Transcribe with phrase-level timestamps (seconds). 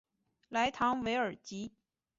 [0.49, 1.73] 莱唐韦尔吉。